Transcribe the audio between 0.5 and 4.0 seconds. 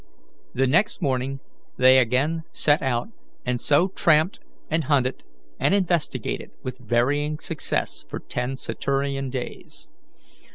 The next morning they again set out, and so